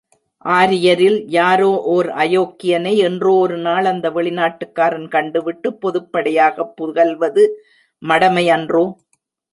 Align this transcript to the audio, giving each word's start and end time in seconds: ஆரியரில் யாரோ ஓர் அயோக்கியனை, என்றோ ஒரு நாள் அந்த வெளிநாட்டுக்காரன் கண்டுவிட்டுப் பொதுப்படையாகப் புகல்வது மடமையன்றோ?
ஆரியரில் 0.45 1.17
யாரோ 1.29 1.83
ஓர் 1.85 2.09
அயோக்கியனை, 2.15 2.93
என்றோ 2.99 3.33
ஒரு 3.35 3.57
நாள் 3.57 3.85
அந்த 3.85 4.09
வெளிநாட்டுக்காரன் 4.09 5.07
கண்டுவிட்டுப் 5.07 5.79
பொதுப்படையாகப் 5.81 6.73
புகல்வது 6.75 7.45
மடமையன்றோ? 8.01 8.85